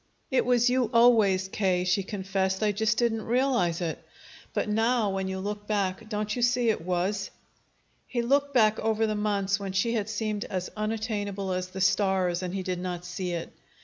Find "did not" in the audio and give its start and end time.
12.63-13.05